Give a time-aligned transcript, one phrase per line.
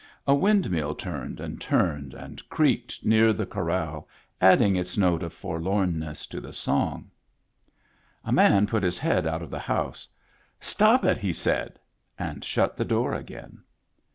[0.25, 4.07] A windmill turned and turned and creaked near the corral,
[4.41, 7.11] adding its note of forlomness to the song.
[8.25, 10.09] A man put his head out of the house."
[10.73, 11.77] Stop it," he said,
[12.17, 13.61] and shut the door again.